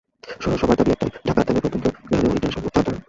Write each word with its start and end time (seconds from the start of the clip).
সবার 0.59 0.77
দাবি 0.77 0.91
একটাই, 0.91 1.11
ঢাকার 1.27 1.45
দামে 1.47 1.59
প্রত্যন্ত 1.63 1.85
গ্রামেও 2.07 2.31
ইন্টারনেট 2.31 2.53
সংযোগ 2.55 2.71
চান 2.73 2.83
তাঁরা। 2.83 2.97